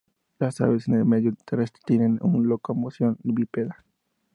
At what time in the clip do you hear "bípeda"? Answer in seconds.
3.21-3.85